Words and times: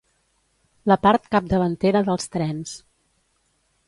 La 0.91 0.95
part 1.03 1.29
capdavantera 1.35 2.01
dels 2.07 2.25
trens. 2.37 2.73